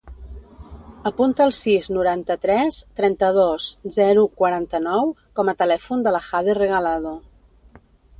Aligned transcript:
Apunta 1.09 1.43
el 1.49 1.51
sis, 1.57 1.89
noranta-tres, 1.97 2.79
trenta-dos, 2.99 3.67
zero, 3.97 4.23
quaranta-nou 4.41 5.13
com 5.41 5.53
a 5.53 5.55
telèfon 5.61 6.03
de 6.09 6.15
la 6.17 6.23
Jade 6.31 6.57
Regalado. 6.61 7.13